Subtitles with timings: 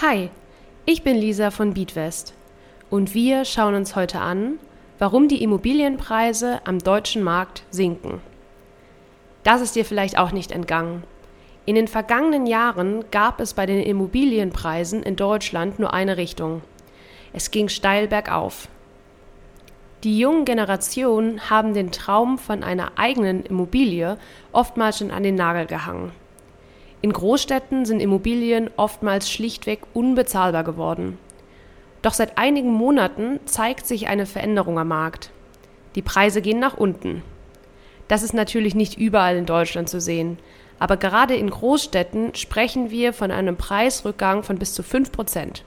[0.00, 0.30] Hi,
[0.86, 2.34] ich bin Lisa von Beatwest
[2.88, 4.58] und wir schauen uns heute an,
[4.98, 8.20] warum die Immobilienpreise am deutschen Markt sinken.
[9.42, 11.04] Das ist dir vielleicht auch nicht entgangen.
[11.66, 16.62] In den vergangenen Jahren gab es bei den Immobilienpreisen in Deutschland nur eine Richtung.
[17.34, 18.68] Es ging steil bergauf.
[20.04, 24.16] Die jungen Generationen haben den Traum von einer eigenen Immobilie
[24.52, 26.12] oftmals schon an den Nagel gehangen.
[27.00, 31.18] In Großstädten sind Immobilien oftmals schlichtweg unbezahlbar geworden.
[32.02, 35.30] Doch seit einigen Monaten zeigt sich eine Veränderung am Markt.
[35.94, 37.22] Die Preise gehen nach unten.
[38.08, 40.38] Das ist natürlich nicht überall in Deutschland zu sehen,
[40.78, 45.64] aber gerade in Großstädten sprechen wir von einem Preisrückgang von bis zu 5 Prozent.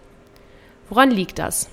[0.89, 1.69] Woran liegt das?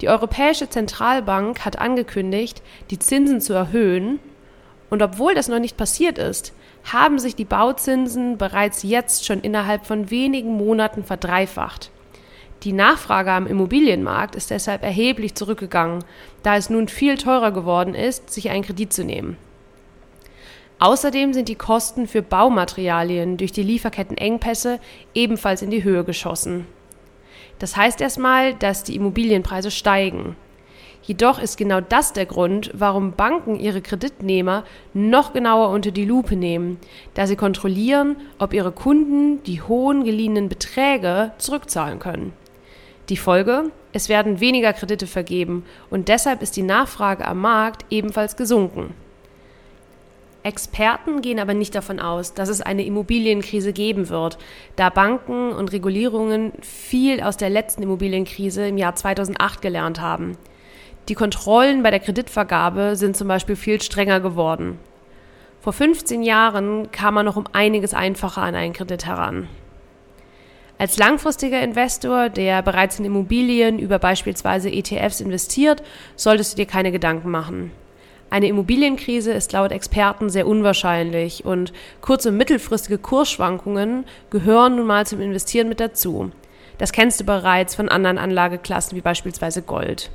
[0.00, 4.18] Die Europäische Zentralbank hat angekündigt, die Zinsen zu erhöhen,
[4.90, 6.52] und obwohl das noch nicht passiert ist,
[6.84, 11.90] haben sich die Bauzinsen bereits jetzt schon innerhalb von wenigen Monaten verdreifacht.
[12.62, 16.04] Die Nachfrage am Immobilienmarkt ist deshalb erheblich zurückgegangen,
[16.42, 19.36] da es nun viel teurer geworden ist, sich einen Kredit zu nehmen.
[20.78, 24.78] Außerdem sind die Kosten für Baumaterialien durch die Lieferkettenengpässe
[25.14, 26.66] ebenfalls in die Höhe geschossen.
[27.58, 30.36] Das heißt erstmal, dass die Immobilienpreise steigen.
[31.06, 36.34] Jedoch ist genau das der Grund, warum Banken ihre Kreditnehmer noch genauer unter die Lupe
[36.34, 36.78] nehmen,
[37.14, 42.32] da sie kontrollieren, ob ihre Kunden die hohen geliehenen Beträge zurückzahlen können.
[43.08, 43.70] Die Folge?
[43.92, 48.92] Es werden weniger Kredite vergeben und deshalb ist die Nachfrage am Markt ebenfalls gesunken.
[50.42, 54.38] Experten gehen aber nicht davon aus, dass es eine Immobilienkrise geben wird,
[54.74, 60.36] da Banken und Regulierungen viel aus der letzten Immobilienkrise im Jahr 2008 gelernt haben.
[61.08, 64.78] Die Kontrollen bei der Kreditvergabe sind zum Beispiel viel strenger geworden.
[65.60, 69.48] Vor 15 Jahren kam man noch um einiges einfacher an einen Kredit heran.
[70.78, 75.82] Als langfristiger Investor, der bereits in Immobilien über beispielsweise ETFs investiert,
[76.16, 77.70] solltest du dir keine Gedanken machen.
[78.28, 85.06] Eine Immobilienkrise ist laut Experten sehr unwahrscheinlich und kurze und mittelfristige Kursschwankungen gehören nun mal
[85.06, 86.32] zum Investieren mit dazu.
[86.78, 90.10] Das kennst du bereits von anderen Anlageklassen wie beispielsweise Gold.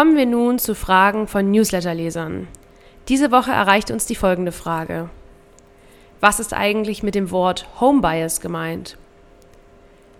[0.00, 2.48] Kommen wir nun zu Fragen von Newsletterlesern.
[3.08, 5.10] Diese Woche erreicht uns die folgende Frage.
[6.20, 8.96] Was ist eigentlich mit dem Wort Homebias gemeint?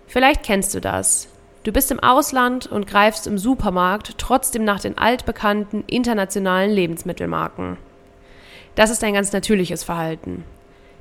[0.05, 1.29] Vielleicht kennst du das.
[1.63, 7.77] Du bist im Ausland und greifst im Supermarkt trotzdem nach den altbekannten internationalen Lebensmittelmarken.
[8.75, 10.43] Das ist ein ganz natürliches Verhalten.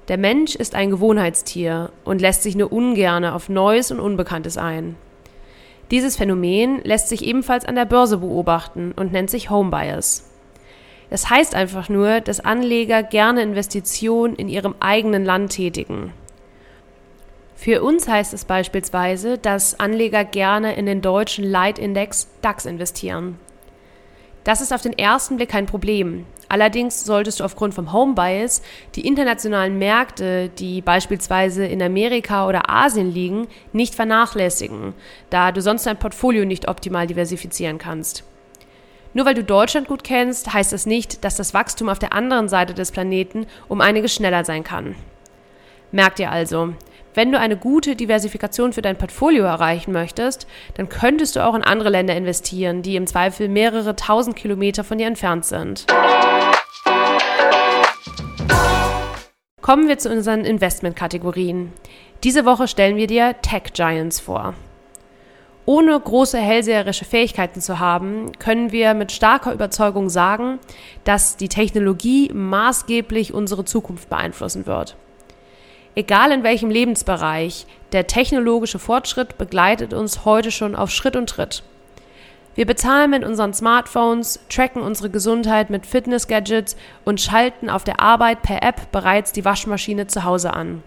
[0.08, 4.96] Der Mensch ist ein Gewohnheitstier und lässt sich nur ungerne auf Neues und Unbekanntes ein.
[5.90, 10.30] Dieses Phänomen lässt sich ebenfalls an der Börse beobachten und nennt sich Home Bias.
[11.10, 16.12] Das heißt einfach nur, dass Anleger gerne Investitionen in ihrem eigenen Land tätigen.
[17.56, 23.38] Für uns heißt es beispielsweise, dass Anleger gerne in den deutschen Leitindex DAX investieren.
[24.44, 26.24] Das ist auf den ersten Blick kein Problem.
[26.50, 28.60] Allerdings solltest du aufgrund vom Home Bias
[28.96, 34.94] die internationalen Märkte, die beispielsweise in Amerika oder Asien liegen, nicht vernachlässigen,
[35.30, 38.24] da du sonst dein Portfolio nicht optimal diversifizieren kannst.
[39.14, 42.48] Nur weil du Deutschland gut kennst, heißt das nicht, dass das Wachstum auf der anderen
[42.48, 44.96] Seite des Planeten um einiges schneller sein kann.
[45.92, 46.74] Merk dir also,
[47.14, 51.62] wenn du eine gute Diversifikation für dein Portfolio erreichen möchtest, dann könntest du auch in
[51.62, 55.86] andere Länder investieren, die im Zweifel mehrere tausend Kilometer von dir entfernt sind.
[59.70, 61.72] Kommen wir zu unseren Investmentkategorien.
[62.24, 64.54] Diese Woche stellen wir dir Tech Giants vor.
[65.64, 70.58] Ohne große hellseherische Fähigkeiten zu haben, können wir mit starker Überzeugung sagen,
[71.04, 74.96] dass die Technologie maßgeblich unsere Zukunft beeinflussen wird.
[75.94, 81.62] Egal in welchem Lebensbereich, der technologische Fortschritt begleitet uns heute schon auf Schritt und Tritt.
[82.60, 86.76] Wir bezahlen mit unseren Smartphones, tracken unsere Gesundheit mit Fitness-Gadgets
[87.06, 90.82] und schalten auf der Arbeit per App bereits die Waschmaschine zu Hause an.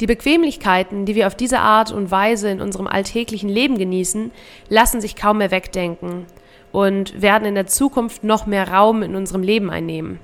[0.00, 4.32] Die Bequemlichkeiten, die wir auf diese Art und Weise in unserem alltäglichen Leben genießen,
[4.68, 6.26] lassen sich kaum mehr wegdenken
[6.72, 10.18] und werden in der Zukunft noch mehr Raum in unserem Leben einnehmen.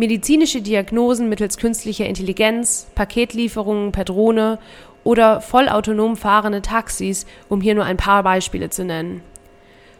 [0.00, 4.58] Medizinische Diagnosen mittels künstlicher Intelligenz, Paketlieferungen per Drohne
[5.04, 9.22] oder vollautonom fahrende Taxis, um hier nur ein paar Beispiele zu nennen.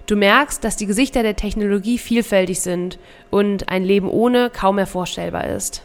[0.07, 2.99] Du merkst, dass die Gesichter der Technologie vielfältig sind
[3.31, 5.83] und ein Leben ohne kaum mehr vorstellbar ist.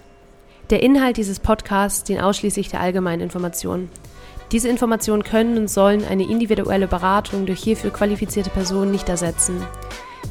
[0.70, 3.90] Der Inhalt dieses Podcasts dient ausschließlich der allgemeinen Information.
[4.54, 9.62] Diese Informationen können und sollen eine individuelle Beratung durch hierfür qualifizierte Personen nicht ersetzen.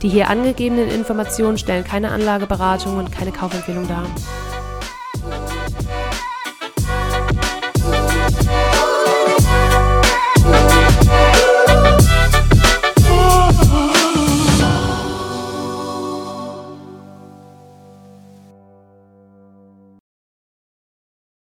[0.02, 4.06] Die hier angegebenen Informationen stellen keine Anlageberatung und keine Kaufempfehlung dar.